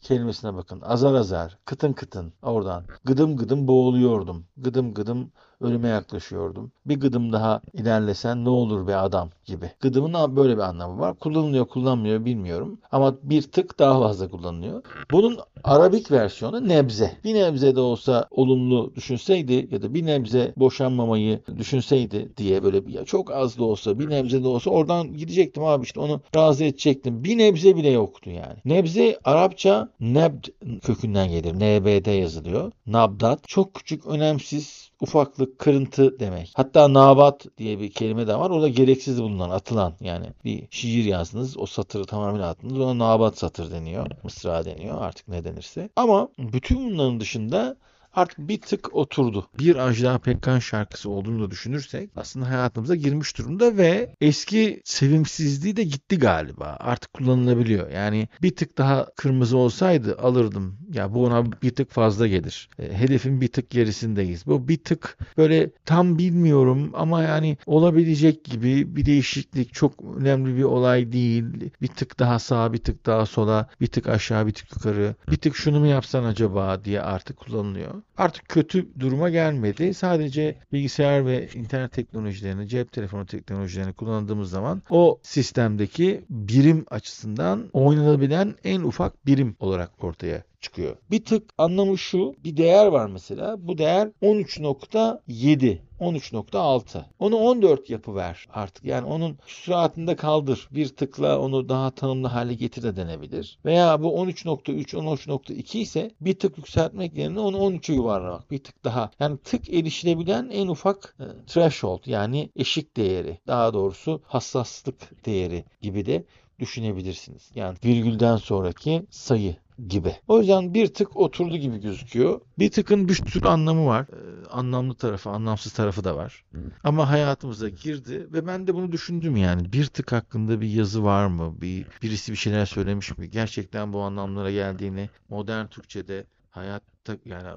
kelimesine 0.00 0.54
bakın. 0.54 0.80
Azar 0.80 1.14
azar, 1.14 1.58
kıtın 1.64 1.92
kıtın 1.92 2.32
oradan. 2.42 2.84
Gıdım 3.04 3.36
gıdım 3.36 3.68
boğuluyordum. 3.68 4.46
Gıdım 4.56 4.94
gıdım 4.94 5.32
ölüme 5.60 5.88
yaklaşıyordum. 5.88 6.72
Bir 6.86 7.00
gıdım 7.00 7.32
daha 7.32 7.60
ilerlesen 7.72 8.44
ne 8.44 8.48
olur 8.48 8.86
be 8.86 8.96
adam 8.96 9.30
gibi. 9.44 9.70
Gıdımın 9.80 10.36
böyle 10.36 10.56
bir 10.56 10.62
anlamı 10.62 11.00
var. 11.00 11.14
Kullanılıyor 11.18 11.66
kullanmıyor 11.66 12.24
bilmiyorum. 12.24 12.78
Ama 12.92 13.16
bir 13.22 13.42
tık 13.42 13.78
daha 13.78 14.00
fazla 14.00 14.28
kullanılıyor. 14.30 14.82
Bunun 15.10 15.38
Arabik 15.64 16.10
versiyonu 16.10 16.68
nebze. 16.68 17.12
Bir 17.24 17.34
nebze 17.34 17.76
de 17.76 17.80
olsa 17.80 18.28
olumlu 18.30 18.92
düşünseydi 18.94 19.68
ya 19.70 19.82
da 19.82 19.94
bir 19.94 20.06
nebze 20.06 20.52
boşanmamayı 20.56 21.40
düşünseydi 21.58 22.32
diye 22.36 22.62
böyle 22.62 22.92
ya 22.92 23.04
çok 23.04 23.30
az 23.30 23.58
da 23.58 23.64
olsa 23.64 23.98
bir 23.98 24.10
nebze 24.10 24.42
de 24.42 24.48
olsa 24.48 24.70
oradan 24.70 25.16
gidecektim 25.16 25.64
abi 25.64 25.84
işte 25.84 26.00
onu 26.00 26.20
razı 26.36 26.64
edecektim. 26.64 27.24
Bir 27.24 27.38
nebze 27.38 27.76
bile 27.76 27.88
yoktu 27.90 28.30
yani. 28.30 28.58
Nebze 28.64 29.18
Arapça 29.24 29.88
nebd 30.00 30.44
kökünden 30.82 31.30
gelir. 31.30 31.54
NBD 31.54 32.18
yazılıyor. 32.20 32.72
Nabdat. 32.86 33.48
Çok 33.48 33.74
küçük 33.74 34.06
önemsiz 34.06 34.90
ufaklık, 35.00 35.58
kırıntı 35.58 36.20
demek. 36.20 36.52
Hatta 36.54 36.92
nabat 36.92 37.46
diye 37.58 37.80
bir 37.80 37.90
kelime 37.90 38.26
de 38.26 38.38
var. 38.38 38.50
Orada 38.50 38.68
gereksiz 38.68 39.22
bulunan, 39.22 39.50
atılan 39.50 39.94
yani 40.00 40.26
bir 40.44 40.66
şiir 40.70 41.04
yazdınız. 41.04 41.58
O 41.58 41.66
satırı 41.66 42.04
tamamen 42.04 42.40
attınız. 42.40 42.80
Ona 42.80 42.98
nabat 42.98 43.38
satır 43.38 43.70
deniyor. 43.70 44.06
Mısra 44.22 44.64
deniyor 44.64 45.02
artık 45.02 45.28
ne 45.28 45.44
denirse. 45.44 45.88
Ama 45.96 46.28
bütün 46.38 46.90
bunların 46.90 47.20
dışında 47.20 47.76
artık 48.14 48.38
bir 48.38 48.60
tık 48.60 48.94
oturdu. 48.94 49.46
Bir 49.58 49.76
Ajda 49.76 50.18
Pekkan 50.18 50.58
şarkısı 50.58 51.10
olduğunu 51.10 51.42
da 51.42 51.50
düşünürsek 51.50 52.10
aslında 52.16 52.48
hayatımıza 52.48 52.94
girmiş 52.94 53.38
durumda 53.38 53.76
ve 53.76 54.14
eski 54.20 54.82
sevimsizliği 54.84 55.76
de 55.76 55.84
gitti 55.84 56.18
galiba. 56.18 56.76
Artık 56.80 57.12
kullanılabiliyor. 57.12 57.90
Yani 57.90 58.28
bir 58.42 58.56
tık 58.56 58.78
daha 58.78 59.06
kırmızı 59.16 59.56
olsaydı 59.56 60.18
alırdım. 60.18 60.78
Ya 60.92 61.14
bu 61.14 61.24
ona 61.24 61.52
bir 61.62 61.70
tık 61.70 61.90
fazla 61.90 62.26
gelir. 62.26 62.68
E, 62.78 62.98
hedefin 62.98 63.40
bir 63.40 63.48
tık 63.48 63.70
gerisindeyiz. 63.70 64.46
Bu 64.46 64.68
bir 64.68 64.76
tık 64.76 65.18
böyle 65.36 65.70
tam 65.84 66.18
bilmiyorum 66.18 66.90
ama 66.94 67.22
yani 67.22 67.56
olabilecek 67.66 68.44
gibi 68.44 68.96
bir 68.96 69.06
değişiklik 69.06 69.74
çok 69.74 69.92
önemli 70.20 70.56
bir 70.56 70.62
olay 70.62 71.12
değil. 71.12 71.44
Bir 71.82 71.88
tık 71.88 72.18
daha 72.18 72.38
sağa 72.38 72.72
bir 72.72 72.78
tık 72.78 73.06
daha 73.06 73.26
sola 73.26 73.68
bir 73.80 73.86
tık 73.86 74.08
aşağı 74.08 74.46
bir 74.46 74.52
tık 74.52 74.76
yukarı 74.76 75.14
bir 75.30 75.36
tık 75.36 75.56
şunu 75.56 75.80
mu 75.80 75.86
yapsan 75.86 76.24
acaba 76.24 76.84
diye 76.84 77.02
artık 77.02 77.36
kullanılıyor 77.36 77.97
artık 78.16 78.48
kötü 78.48 78.88
duruma 79.00 79.30
gelmedi. 79.30 79.94
Sadece 79.94 80.56
bilgisayar 80.72 81.26
ve 81.26 81.48
internet 81.54 81.92
teknolojilerini, 81.92 82.68
cep 82.68 82.92
telefonu 82.92 83.26
teknolojilerini 83.26 83.92
kullandığımız 83.92 84.50
zaman 84.50 84.82
o 84.90 85.20
sistemdeki 85.22 86.24
birim 86.30 86.84
açısından 86.90 87.70
oynanabilen 87.72 88.54
en 88.64 88.80
ufak 88.80 89.26
birim 89.26 89.56
olarak 89.60 90.04
ortaya 90.04 90.42
çıkıyor. 90.60 90.96
Bir 91.10 91.24
tık 91.24 91.50
anlamı 91.58 91.98
şu. 91.98 92.34
Bir 92.44 92.56
değer 92.56 92.86
var 92.86 93.06
mesela. 93.06 93.68
Bu 93.68 93.78
değer 93.78 94.08
13.7. 94.22 95.78
13.6. 96.00 97.04
Onu 97.18 97.36
14 97.36 97.90
yapıver 97.90 98.46
artık. 98.52 98.84
Yani 98.84 99.06
onun 99.06 99.38
süratinde 99.46 100.16
kaldır. 100.16 100.68
Bir 100.70 100.88
tıkla 100.88 101.40
onu 101.40 101.68
daha 101.68 101.90
tanımlı 101.90 102.28
hale 102.28 102.54
getir 102.54 102.82
de 102.82 102.96
denebilir. 102.96 103.58
Veya 103.64 104.02
bu 104.02 104.08
13.3, 104.08 104.96
13.2 104.96 105.78
ise 105.78 106.10
bir 106.20 106.38
tık 106.38 106.58
yükseltmek 106.58 107.16
yerine 107.16 107.40
onu 107.40 107.56
13'e 107.56 107.94
yuvarlamak. 107.94 108.50
Bir 108.50 108.64
tık 108.64 108.84
daha. 108.84 109.10
Yani 109.20 109.38
tık 109.38 109.68
erişilebilen 109.68 110.50
en 110.52 110.68
ufak 110.68 111.16
e, 111.20 111.24
threshold 111.46 112.06
yani 112.06 112.50
eşik 112.56 112.96
değeri. 112.96 113.38
Daha 113.46 113.74
doğrusu 113.74 114.22
hassaslık 114.24 115.26
değeri 115.26 115.64
gibi 115.80 116.06
de 116.06 116.24
düşünebilirsiniz. 116.58 117.50
Yani 117.54 117.76
virgülden 117.84 118.36
sonraki 118.36 119.06
sayı 119.10 119.56
gibi. 119.88 120.16
O 120.28 120.38
yüzden 120.38 120.74
bir 120.74 120.86
tık 120.94 121.16
oturdu 121.16 121.56
gibi 121.56 121.80
gözüküyor. 121.80 122.40
Bir 122.58 122.70
tıkın 122.70 123.08
bir 123.08 123.14
sürü 123.14 123.48
anlamı 123.48 123.86
var. 123.86 124.06
Ee, 124.12 124.46
anlamlı 124.50 124.94
tarafı, 124.94 125.30
anlamsız 125.30 125.72
tarafı 125.72 126.04
da 126.04 126.16
var. 126.16 126.44
Ama 126.84 127.10
hayatımıza 127.10 127.68
girdi 127.68 128.28
ve 128.32 128.46
ben 128.46 128.66
de 128.66 128.74
bunu 128.74 128.92
düşündüm 128.92 129.36
yani. 129.36 129.72
Bir 129.72 129.86
tık 129.86 130.12
hakkında 130.12 130.60
bir 130.60 130.68
yazı 130.68 131.04
var 131.04 131.26
mı? 131.26 131.60
Bir 131.60 131.86
birisi 132.02 132.32
bir 132.32 132.36
şeyler 132.36 132.66
söylemiş 132.66 133.18
mi? 133.18 133.30
Gerçekten 133.30 133.92
bu 133.92 134.00
anlamlara 134.00 134.50
geldiğini 134.50 135.10
modern 135.28 135.66
Türkçe'de 135.66 136.26
hayatta 136.50 136.97
yani 137.24 137.48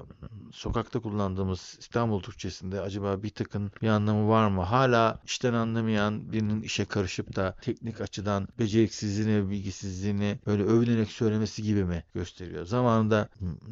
sokakta 0.52 1.00
kullandığımız 1.00 1.76
İstanbul 1.80 2.22
Türkçesinde 2.22 2.80
acaba 2.80 3.22
bir 3.22 3.30
tıkın 3.30 3.72
bir 3.82 3.88
anlamı 3.88 4.28
var 4.28 4.48
mı? 4.48 4.62
Hala 4.62 5.20
işten 5.24 5.54
anlamayan 5.54 6.32
birinin 6.32 6.62
işe 6.62 6.84
karışıp 6.84 7.36
da 7.36 7.56
teknik 7.62 8.00
açıdan 8.00 8.48
beceriksizliğini 8.58 9.50
bilgisizliğini 9.50 10.38
böyle 10.46 10.62
övünerek 10.62 11.10
söylemesi 11.10 11.62
gibi 11.62 11.84
mi 11.84 12.04
gösteriyor? 12.14 12.66
Zamanında 12.66 13.28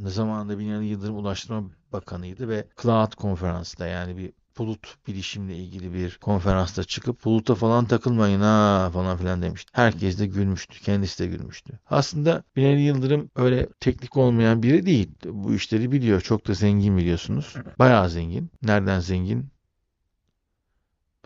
zamanında 0.07 0.59
Binali 0.59 0.87
Yıldırım 0.87 1.17
Ulaştırma 1.17 1.71
Bakanıydı 1.93 2.49
ve 2.49 2.69
Cloud 2.83 3.15
konferansta 3.15 3.87
yani 3.87 4.17
bir 4.17 4.33
bulut 4.61 4.97
bilişimle 5.07 5.57
ilgili 5.57 5.95
bir 5.95 6.19
konferansta 6.21 6.85
çıkıp 6.85 7.25
buluta 7.25 7.55
falan 7.55 7.85
takılmayın 7.85 8.41
ha 8.41 8.91
falan 8.93 9.17
filan 9.17 9.43
demişti. 9.43 9.71
Herkes 9.75 10.19
de 10.19 10.27
gülmüştü. 10.27 10.81
Kendisi 10.81 11.23
de 11.23 11.27
gülmüştü. 11.27 11.79
Aslında 11.91 12.43
Binali 12.57 12.81
Yıldırım 12.81 13.31
öyle 13.37 13.69
teknik 13.81 14.17
olmayan 14.17 14.63
biri 14.63 14.87
değil. 14.87 15.09
Bu 15.25 15.55
işleri 15.55 15.93
biliyor. 15.93 16.21
Çok 16.21 16.49
da 16.49 16.55
zengin 16.55 16.97
biliyorsunuz. 16.97 17.55
Bayağı 17.79 18.11
zengin. 18.11 18.51
Nereden 18.63 19.01
zengin? 19.01 19.51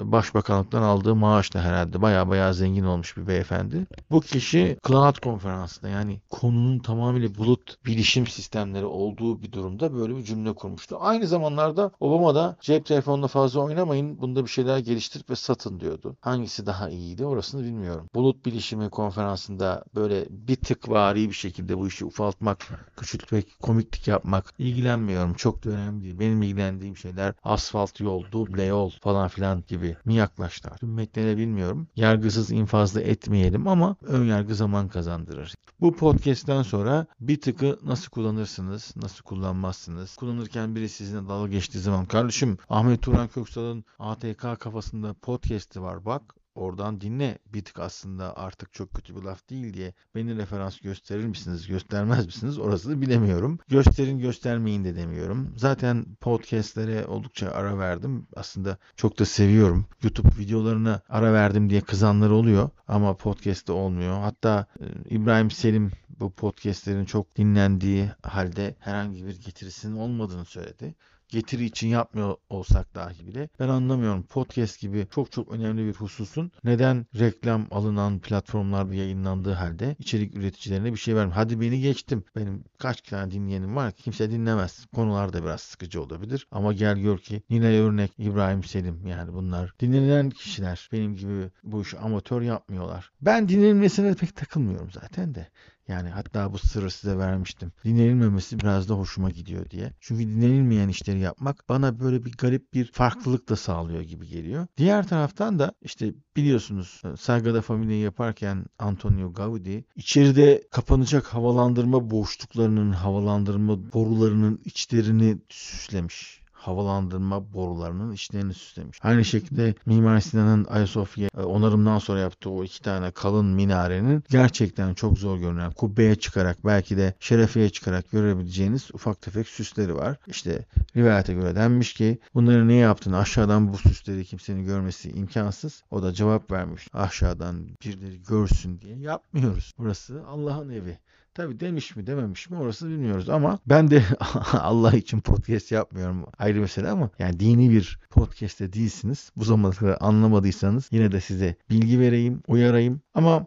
Başbakanlıktan 0.00 0.82
aldığı 0.82 1.14
maaşla 1.14 1.60
herhalde 1.60 2.02
baya 2.02 2.28
baya 2.28 2.52
zengin 2.52 2.84
olmuş 2.84 3.16
bir 3.16 3.26
beyefendi. 3.26 3.86
Bu 4.10 4.20
kişi 4.20 4.78
Cloud 4.86 5.18
konferansında 5.18 5.88
yani 5.88 6.20
konunun 6.30 6.78
tamamıyla 6.78 7.34
bulut 7.34 7.86
bilişim 7.86 8.26
sistemleri 8.26 8.84
olduğu 8.84 9.42
bir 9.42 9.52
durumda 9.52 9.94
böyle 9.94 10.16
bir 10.16 10.24
cümle 10.24 10.52
kurmuştu. 10.52 10.96
Aynı 11.00 11.26
zamanlarda 11.26 11.90
Obama 12.00 12.34
da 12.34 12.56
cep 12.60 12.86
telefonunda 12.86 13.28
fazla 13.28 13.60
oynamayın 13.60 14.20
bunda 14.20 14.44
bir 14.44 14.50
şeyler 14.50 14.78
geliştirip 14.78 15.30
ve 15.30 15.36
satın 15.36 15.80
diyordu. 15.80 16.16
Hangisi 16.20 16.66
daha 16.66 16.88
iyiydi 16.88 17.26
orasını 17.26 17.64
bilmiyorum. 17.64 18.08
Bulut 18.14 18.46
bilişimi 18.46 18.90
konferansında 18.90 19.84
böyle 19.94 20.26
bir 20.30 20.56
tık 20.56 20.88
vari 20.88 21.28
bir 21.28 21.34
şekilde 21.34 21.78
bu 21.78 21.88
işi 21.88 22.04
ufaltmak, 22.04 22.58
küçültmek, 22.96 23.60
komiklik 23.62 24.08
yapmak 24.08 24.54
ilgilenmiyorum. 24.58 25.34
Çok 25.34 25.64
da 25.64 25.70
önemli 25.70 26.02
değil. 26.04 26.18
Benim 26.18 26.42
ilgilendiğim 26.42 26.96
şeyler 26.96 27.34
asfalt 27.44 28.00
yol, 28.00 28.24
duble 28.32 28.64
yol 28.64 28.90
falan 28.90 29.28
filan 29.28 29.64
gibi 29.68 29.83
gibi 29.84 29.96
mi 30.04 30.14
yaklaştılar? 30.14 30.78
Tüm 30.78 30.94
metnleri 30.94 31.36
bilmiyorum. 31.36 31.88
Yargısız 31.96 32.50
infazda 32.50 33.00
etmeyelim 33.00 33.68
ama 33.68 33.96
ön 34.02 34.24
yargı 34.24 34.54
zaman 34.54 34.88
kazandırır. 34.88 35.54
Bu 35.80 35.96
podcast'ten 35.96 36.62
sonra 36.62 37.06
bir 37.20 37.40
tıkı 37.40 37.78
nasıl 37.84 38.10
kullanırsınız, 38.10 38.92
nasıl 38.96 39.22
kullanmazsınız? 39.24 40.16
Kullanırken 40.16 40.74
biri 40.74 40.88
sizinle 40.88 41.28
dalga 41.28 41.48
geçtiği 41.48 41.78
zaman 41.78 42.06
kardeşim 42.06 42.58
Ahmet 42.68 43.02
Turan 43.02 43.28
Köksal'ın 43.28 43.84
ATK 43.98 44.60
kafasında 44.60 45.14
podcast'i 45.14 45.82
var 45.82 46.04
bak 46.04 46.34
oradan 46.54 47.00
dinle 47.00 47.38
bir 47.54 47.64
tık 47.64 47.78
aslında 47.78 48.36
artık 48.36 48.72
çok 48.72 48.90
kötü 48.94 49.16
bir 49.16 49.22
laf 49.22 49.50
değil 49.50 49.74
diye 49.74 49.94
beni 50.14 50.36
referans 50.36 50.80
gösterir 50.80 51.26
misiniz 51.26 51.66
göstermez 51.66 52.26
misiniz 52.26 52.58
orasını 52.58 53.00
bilemiyorum. 53.00 53.58
Gösterin 53.68 54.18
göstermeyin 54.18 54.84
de 54.84 54.96
demiyorum. 54.96 55.54
Zaten 55.56 56.06
podcastlere 56.20 57.06
oldukça 57.06 57.50
ara 57.50 57.78
verdim. 57.78 58.26
Aslında 58.36 58.78
çok 58.96 59.18
da 59.18 59.24
seviyorum. 59.24 59.86
YouTube 60.02 60.28
videolarına 60.38 61.00
ara 61.08 61.32
verdim 61.32 61.70
diye 61.70 61.80
kızanlar 61.80 62.30
oluyor 62.30 62.70
ama 62.88 63.16
podcast'te 63.16 63.72
olmuyor. 63.72 64.20
Hatta 64.20 64.66
e, 64.80 64.84
İbrahim 65.10 65.50
Selim 65.50 65.92
bu 66.20 66.30
podcastlerin 66.30 67.04
çok 67.04 67.36
dinlendiği 67.36 68.10
halde 68.22 68.74
herhangi 68.78 69.26
bir 69.26 69.40
getirisinin 69.40 69.96
olmadığını 69.96 70.44
söyledi 70.44 70.94
getiri 71.34 71.64
için 71.64 71.88
yapmıyor 71.88 72.36
olsak 72.48 72.94
dahi 72.94 73.26
bile 73.26 73.48
ben 73.60 73.68
anlamıyorum. 73.68 74.22
Podcast 74.22 74.80
gibi 74.80 75.06
çok 75.14 75.32
çok 75.32 75.52
önemli 75.52 75.86
bir 75.86 75.92
hususun 75.92 76.52
neden 76.64 77.06
reklam 77.18 77.66
alınan 77.70 78.18
platformlarda 78.18 78.94
yayınlandığı 78.94 79.52
halde 79.52 79.96
içerik 79.98 80.36
üreticilerine 80.36 80.92
bir 80.92 80.96
şey 80.96 81.16
vermiyor. 81.16 81.36
Hadi 81.36 81.60
beni 81.60 81.80
geçtim. 81.80 82.24
Benim 82.36 82.64
kaç 82.78 83.00
tane 83.00 83.30
dinleyenim 83.30 83.76
var 83.76 83.92
ki 83.92 84.02
kimse 84.02 84.30
dinlemez. 84.30 84.86
Konular 84.94 85.32
da 85.32 85.42
biraz 85.44 85.60
sıkıcı 85.60 86.02
olabilir. 86.02 86.46
Ama 86.50 86.72
gel 86.72 86.98
gör 86.98 87.18
ki 87.18 87.42
Nilay 87.50 87.78
Örnek, 87.78 88.12
İbrahim 88.18 88.64
Selim 88.64 89.06
yani 89.06 89.32
bunlar 89.32 89.74
dinlenen 89.80 90.30
kişiler. 90.30 90.88
Benim 90.92 91.16
gibi 91.16 91.50
bu 91.62 91.82
işi 91.82 91.98
amatör 91.98 92.42
yapmıyorlar. 92.42 93.10
Ben 93.20 93.48
dinlenmesine 93.48 94.14
pek 94.14 94.36
takılmıyorum 94.36 94.90
zaten 94.90 95.34
de. 95.34 95.48
Yani 95.88 96.08
hatta 96.08 96.52
bu 96.52 96.58
sırrı 96.58 96.90
size 96.90 97.18
vermiştim. 97.18 97.72
Dinlenilmemesi 97.84 98.60
biraz 98.60 98.88
da 98.88 98.94
hoşuma 98.94 99.30
gidiyor 99.30 99.70
diye. 99.70 99.92
Çünkü 100.00 100.22
dinlenilmeyen 100.22 100.88
işleri 100.88 101.18
yapmak 101.18 101.68
bana 101.68 102.00
böyle 102.00 102.24
bir 102.24 102.32
garip 102.32 102.74
bir 102.74 102.92
farklılık 102.92 103.48
da 103.48 103.56
sağlıyor 103.56 104.02
gibi 104.02 104.26
geliyor. 104.26 104.66
Diğer 104.76 105.08
taraftan 105.08 105.58
da 105.58 105.72
işte 105.82 106.14
biliyorsunuz 106.36 107.02
Sagrada 107.18 107.62
Familia'yı 107.62 108.02
yaparken 108.02 108.64
Antonio 108.78 109.32
Gaudi 109.32 109.84
içeride 109.96 110.62
kapanacak 110.70 111.26
havalandırma 111.26 112.10
boşluklarının, 112.10 112.92
havalandırma 112.92 113.92
borularının 113.92 114.60
içlerini 114.64 115.38
süslemiş 115.48 116.43
havalandırma 116.66 117.52
borularının 117.52 118.12
içlerini 118.12 118.54
süslemiş. 118.54 118.98
Aynı 119.02 119.24
şekilde 119.24 119.74
Mimar 119.86 120.20
Sinan'ın 120.20 120.64
Ayasofya 120.64 121.28
e, 121.38 121.40
onarımdan 121.40 121.98
sonra 121.98 122.20
yaptığı 122.20 122.50
o 122.50 122.64
iki 122.64 122.82
tane 122.82 123.10
kalın 123.10 123.46
minarenin 123.46 124.24
gerçekten 124.30 124.94
çok 124.94 125.18
zor 125.18 125.38
görünen 125.38 125.72
kubbeye 125.72 126.14
çıkarak 126.14 126.64
belki 126.64 126.96
de 126.96 127.14
şerefeye 127.20 127.70
çıkarak 127.70 128.10
görebileceğiniz 128.10 128.88
ufak 128.92 129.22
tefek 129.22 129.48
süsleri 129.48 129.94
var. 129.94 130.16
İşte 130.26 130.66
rivayete 130.96 131.34
göre 131.34 131.54
denmiş 131.54 131.94
ki 131.94 132.18
bunları 132.34 132.68
ne 132.68 132.74
yaptın 132.74 133.12
aşağıdan 133.12 133.72
bu 133.72 133.78
süsleri 133.78 134.24
kimsenin 134.24 134.64
görmesi 134.64 135.10
imkansız. 135.10 135.82
O 135.90 136.02
da 136.02 136.12
cevap 136.12 136.50
vermiş 136.50 136.88
aşağıdan 136.92 137.68
birileri 137.84 138.22
görsün 138.22 138.80
diye 138.80 138.96
yapmıyoruz. 138.98 139.72
Burası 139.78 140.22
Allah'ın 140.26 140.70
evi. 140.70 140.98
Tabii 141.34 141.60
demiş 141.60 141.96
mi 141.96 142.06
dememiş 142.06 142.50
mi 142.50 142.56
orası 142.56 142.88
bilmiyoruz 142.88 143.28
ama 143.28 143.58
ben 143.66 143.90
de 143.90 144.02
Allah 144.52 144.92
için 144.92 145.20
podcast 145.20 145.72
yapmıyorum 145.72 146.26
ayrı 146.38 146.60
mesele 146.60 146.88
ama 146.88 147.10
yani 147.18 147.40
dini 147.40 147.70
bir 147.70 147.98
podcast'te 148.10 148.72
değilsiniz. 148.72 149.32
Bu 149.36 149.44
zamana 149.44 149.74
kadar 149.74 149.96
anlamadıysanız 150.00 150.88
yine 150.90 151.12
de 151.12 151.20
size 151.20 151.56
bilgi 151.70 152.00
vereyim, 152.00 152.42
uyarayım. 152.48 153.00
Ama 153.14 153.46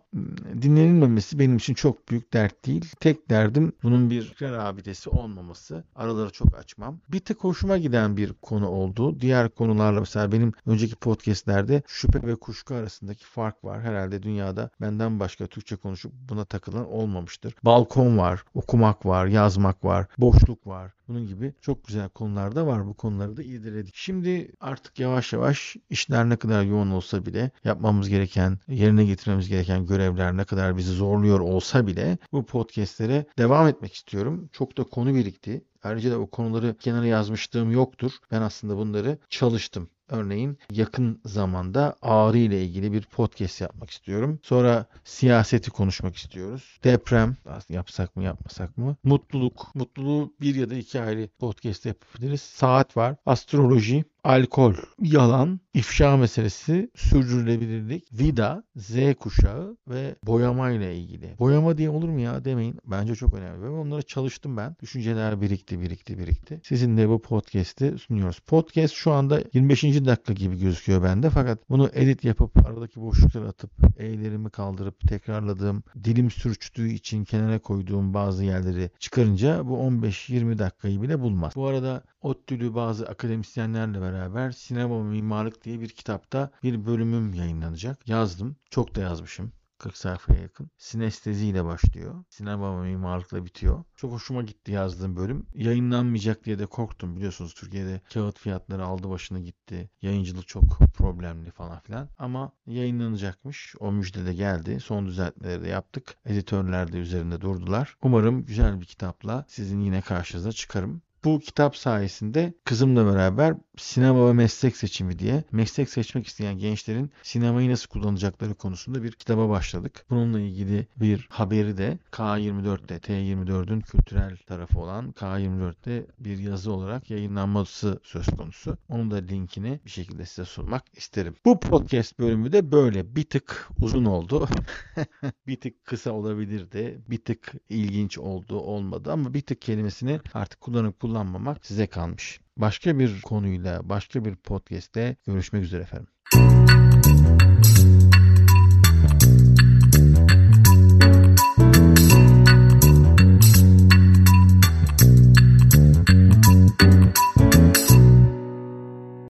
dinlenilmemesi 0.62 1.40
benim 1.40 1.58
için 1.58 1.74
çok 1.74 2.10
büyük 2.10 2.34
dert 2.34 2.66
değil. 2.66 2.86
Tek 3.00 3.30
derdim 3.30 3.74
bunun 3.84 4.10
bir 4.10 4.22
fikir 4.22 5.08
olmaması. 5.08 5.84
Araları 5.96 6.30
çok 6.30 6.58
açmam. 6.58 7.00
Bir 7.10 7.20
tık 7.20 7.44
hoşuma 7.44 7.78
giden 7.78 8.18
bir 8.18 8.34
konu 8.34 8.68
oldu. 8.68 9.20
Diğer 9.20 9.50
konularla 9.50 10.00
mesela 10.00 10.32
benim 10.32 10.54
önceki 10.66 10.96
podcastlerde 10.96 11.82
şüphe 11.88 12.28
ve 12.28 12.36
kuşku 12.36 12.76
arasındaki 12.76 13.26
fark 13.26 13.64
var. 13.64 13.82
Herhalde 13.82 14.24
dünyada 14.24 14.70
benden 14.82 15.20
başka 15.20 15.48
Türkçe 15.48 15.76
konuşup 15.76 16.12
buna 16.30 16.46
takılan 16.46 16.92
olmamıştır. 16.92 17.56
Balkon 17.64 18.18
var, 18.18 18.44
okumak 18.54 19.06
var, 19.06 19.26
yazmak 19.26 19.86
var, 19.86 20.08
boşluk 20.18 20.68
var. 20.68 20.92
Bunun 21.08 21.28
gibi 21.28 21.54
çok 21.62 21.88
güzel 21.88 22.10
konular 22.10 22.56
da 22.56 22.68
var. 22.68 22.88
Bu 22.88 22.94
konuları 22.94 23.38
da 23.38 23.44
irdeledik. 23.44 23.96
Şimdi 23.96 24.52
artık 24.62 25.00
yavaş 25.00 25.34
yavaş 25.34 25.76
işler 25.90 26.30
ne 26.30 26.36
kadar 26.36 26.64
yoğun 26.64 26.92
olsa 26.92 27.26
bile 27.26 27.52
yapmamız 27.64 28.10
gereken, 28.10 28.60
yerine 28.68 29.06
getirmemiz 29.06 29.50
gereken 29.50 29.57
görevler 29.64 30.38
ne 30.38 30.44
kadar 30.44 30.78
bizi 30.78 30.92
zorluyor 30.92 31.40
olsa 31.40 31.88
bile 31.88 32.18
bu 32.32 32.46
podcastlere 32.46 33.26
devam 33.38 33.68
etmek 33.68 33.94
istiyorum. 33.94 34.50
Çok 34.52 34.78
da 34.78 34.84
konu 34.84 35.16
birikti. 35.16 35.66
Ayrıca 35.84 36.12
da 36.12 36.20
o 36.20 36.30
konuları 36.30 36.78
kenara 36.78 37.06
yazmışlığım 37.06 37.72
yoktur. 37.72 38.12
Ben 38.32 38.42
aslında 38.42 38.78
bunları 38.78 39.18
çalıştım. 39.30 39.90
Örneğin 40.10 40.58
yakın 40.72 41.22
zamanda 41.26 41.96
ağrı 42.02 42.38
ile 42.38 42.64
ilgili 42.64 42.94
bir 42.94 43.02
podcast 43.02 43.62
yapmak 43.62 43.90
istiyorum. 43.90 44.40
Sonra 44.44 44.86
siyaseti 45.04 45.72
konuşmak 45.72 46.16
istiyoruz. 46.16 46.80
Deprem 46.84 47.38
yapsak 47.70 48.16
mı 48.16 48.24
yapmasak 48.24 48.78
mı? 48.78 48.96
Mutluluk. 49.04 49.76
Mutluluğu 49.76 50.34
bir 50.42 50.56
ya 50.56 50.70
da 50.70 50.76
iki 50.76 51.02
ayrı 51.02 51.30
podcast 51.40 51.86
yapabiliriz. 51.86 52.42
Saat 52.42 52.98
var. 52.98 53.16
Astroloji 53.26 54.06
alkol, 54.28 54.74
yalan, 55.02 55.60
ifşa 55.74 56.18
meselesi, 56.18 56.90
sürdürülebilirlik, 56.96 58.20
vida, 58.20 58.64
Z 58.76 58.96
kuşağı 59.20 59.78
ve 59.88 60.16
boyama 60.24 60.72
ile 60.72 60.98
ilgili. 60.98 61.36
Boyama 61.40 61.78
diye 61.78 61.90
olur 61.90 62.10
mu 62.10 62.20
ya 62.20 62.46
demeyin. 62.46 62.80
Bence 62.86 63.16
çok 63.16 63.34
önemli. 63.34 63.64
Ve 63.64 63.70
onlara 63.70 64.02
çalıştım 64.02 64.58
ben. 64.58 64.76
Düşünceler 64.82 65.42
birikti, 65.42 65.82
birikti, 65.82 66.18
birikti. 66.18 66.62
Sizinle 66.64 67.10
bu 67.10 67.22
podcast'i 67.22 67.98
sunuyoruz. 67.98 68.40
Podcast 68.40 68.94
şu 68.94 69.12
anda 69.12 69.42
25. 69.54 69.84
dakika 70.06 70.34
gibi 70.34 70.60
gözüküyor 70.60 71.04
bende. 71.04 71.30
Fakat 71.30 71.70
bunu 71.70 71.90
edit 71.94 72.24
yapıp 72.24 72.68
aradaki 72.68 73.02
boşlukları 73.02 73.48
atıp 73.48 73.72
eğlerimi 73.98 74.50
kaldırıp 74.50 75.00
tekrarladığım, 75.08 75.84
dilim 76.04 76.32
sürçtüğü 76.32 76.90
için 76.90 77.24
kenara 77.24 77.60
koyduğum 77.60 78.14
bazı 78.14 78.44
yerleri 78.44 78.90
çıkarınca 79.00 79.68
bu 79.68 79.78
15-20 79.78 80.60
dakikayı 80.60 81.02
bile 81.02 81.20
bulmaz. 81.20 81.54
Bu 81.56 81.68
arada 81.68 82.04
ODTÜ'lü 82.22 82.76
bazı 82.76 83.08
akademisyenlerle 83.08 84.02
beraber 84.02 84.52
Sinema 84.52 85.04
Mimarlık 85.04 85.64
diye 85.64 85.82
bir 85.82 85.90
kitapta 85.90 86.52
bir 86.64 86.86
bölümüm 86.86 87.34
yayınlanacak. 87.34 88.08
Yazdım. 88.08 88.56
Çok 88.70 88.96
da 88.96 89.02
yazmışım. 89.02 89.52
40 89.80 89.98
sayfaya 89.98 90.42
yakın. 90.42 90.72
Sinestezi 90.78 91.48
ile 91.48 91.66
başlıyor. 91.66 92.24
Sinema 92.30 92.82
ve 92.82 92.88
mimarlıkla 92.88 93.46
bitiyor. 93.46 93.84
Çok 93.96 94.12
hoşuma 94.12 94.42
gitti 94.42 94.72
yazdığım 94.72 95.16
bölüm. 95.16 95.46
Yayınlanmayacak 95.54 96.46
diye 96.46 96.60
de 96.60 96.66
korktum. 96.66 97.16
Biliyorsunuz 97.16 97.54
Türkiye'de 97.54 98.02
kağıt 98.14 98.40
fiyatları 98.40 98.86
aldı 98.86 99.10
başını 99.10 99.40
gitti. 99.40 99.90
Yayıncılık 100.02 100.48
çok 100.48 100.64
problemli 100.94 101.52
falan 101.52 101.80
filan. 101.80 102.10
Ama 102.18 102.52
yayınlanacakmış. 102.68 103.76
O 103.80 103.92
müjde 103.92 104.26
de 104.26 104.34
geldi. 104.34 104.80
Son 104.80 105.06
düzeltmeleri 105.06 105.64
de 105.64 105.68
yaptık. 105.68 106.18
Editörler 106.26 106.92
de 106.92 106.98
üzerinde 106.98 107.42
durdular. 107.42 107.98
Umarım 108.02 108.46
güzel 108.46 108.82
bir 108.82 108.86
kitapla 108.86 109.46
sizin 109.48 109.82
yine 109.82 110.02
karşınıza 110.02 110.52
çıkarım. 110.52 111.02
Bu 111.24 111.40
kitap 111.40 111.76
sayesinde 111.76 112.54
kızımla 112.64 113.06
beraber 113.14 113.56
sinema 113.78 114.28
ve 114.28 114.34
meslek 114.34 114.78
seçimi 114.78 115.20
diye 115.20 115.44
meslek 115.52 115.90
seçmek 115.90 116.28
isteyen 116.28 116.58
gençlerin 116.58 117.12
sinemayı 117.24 117.70
nasıl 117.70 117.88
kullanacakları 117.88 118.54
konusunda 118.54 119.04
bir 119.04 119.12
kitaba 119.12 119.50
başladık. 119.50 120.06
Bununla 120.10 120.40
ilgili 120.40 120.88
bir 120.96 121.28
haberi 121.30 121.78
de 121.78 122.00
K24'te, 122.12 122.96
T24'ün 122.96 123.82
kültürel 123.82 124.38
tarafı 124.38 124.80
olan 124.80 125.12
K24'te 125.12 126.06
bir 126.20 126.38
yazı 126.38 126.72
olarak 126.72 127.10
yayınlanması 127.10 128.00
söz 128.04 128.26
konusu. 128.26 128.78
Onun 128.90 129.12
da 129.12 129.16
linkini 129.16 129.80
bir 129.86 129.90
şekilde 129.90 130.26
size 130.26 130.46
sunmak 130.46 130.84
isterim. 130.94 131.36
Bu 131.46 131.60
podcast 131.60 132.20
bölümü 132.20 132.52
de 132.52 132.72
böyle 132.72 133.16
bir 133.16 133.24
tık 133.24 133.70
uzun 133.82 134.06
oldu. 134.06 134.48
bir 135.48 135.62
tık 135.62 135.86
kısa 135.86 136.12
olabilirdi. 136.12 137.02
Bir 137.08 137.18
tık 137.18 137.54
ilginç 137.70 138.18
oldu, 138.18 138.60
olmadı 138.60 139.12
ama 139.12 139.34
bir 139.34 139.42
tık 139.42 139.62
kelimesini 139.62 140.20
artık 140.34 140.62
kullanıp 140.62 141.00
kullanmamak 141.00 141.66
size 141.66 141.88
kalmış. 141.88 142.40
Başka 142.58 143.00
bir 143.00 143.22
konuyla, 143.22 143.90
başka 143.90 144.26
bir 144.26 144.36
podcast'te 144.36 145.16
görüşmek 145.28 145.64
üzere 145.64 145.82
efendim. 145.82 146.08